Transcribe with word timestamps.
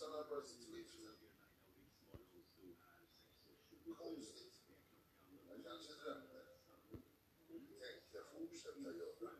sana 0.00 0.30
basit 0.30 0.72
geçti. 0.72 0.98
O 4.00 4.12
yüzden. 4.12 4.50
Ajan 5.54 5.78
Sedrem'de 5.78 6.44
tek 7.80 8.12
defa 8.12 8.38
uçta 8.38 8.74
tayyora. 8.74 9.39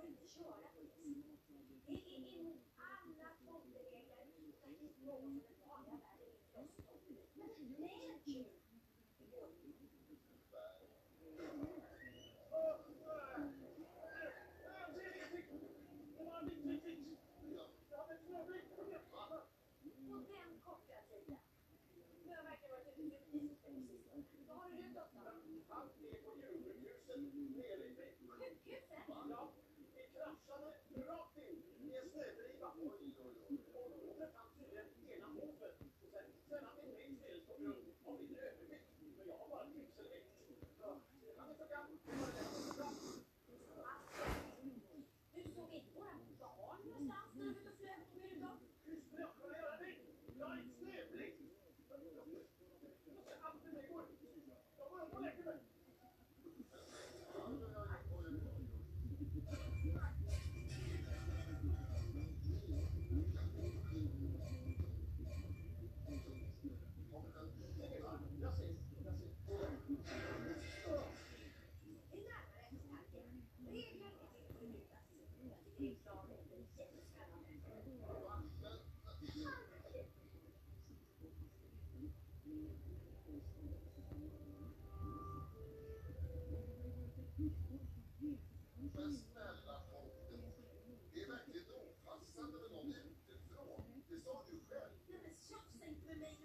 får 0.00 0.08
inte 0.08 0.26
köra 0.28 0.68
på 0.72 0.80
det 0.80 0.88
sättet. 0.88 1.86
Det 1.86 1.92
är 1.92 2.38
emot 2.38 2.62
alla 2.76 3.28
fonderegler. 3.44 4.00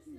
Ben 0.06 0.14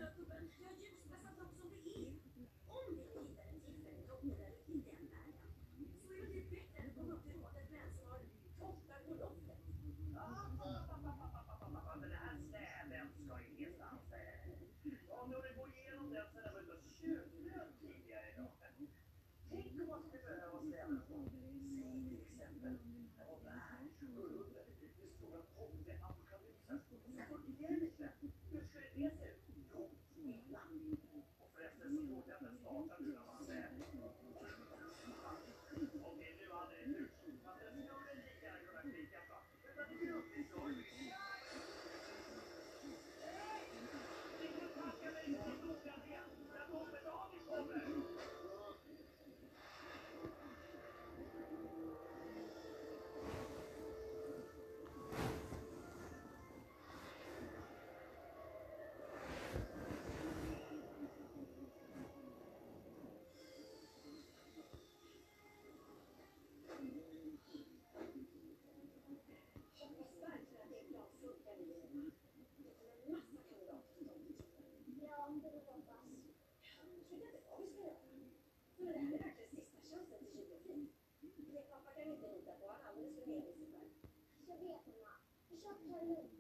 Çok 85.67 86.36